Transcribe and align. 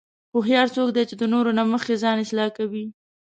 هوښیار 0.33 0.67
څوک 0.75 0.89
دی 0.95 1.03
چې 1.09 1.15
د 1.17 1.23
نورو 1.33 1.51
نه 1.59 1.63
مخکې 1.73 2.01
ځان 2.03 2.17
اصلاح 2.25 2.49
کوي. 2.57 2.85